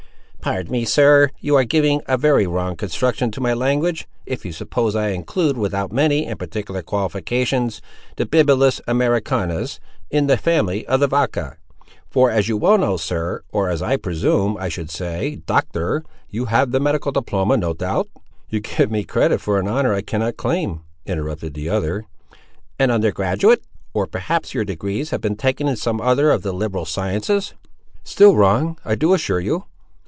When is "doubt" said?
17.75-18.07